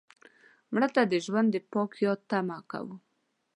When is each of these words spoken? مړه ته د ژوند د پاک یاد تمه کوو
مړه 0.73 0.87
ته 0.95 1.01
د 1.11 1.13
ژوند 1.25 1.47
د 1.51 1.57
پاک 1.71 1.91
یاد 2.05 2.19
تمه 2.29 2.57
کوو 2.71 2.95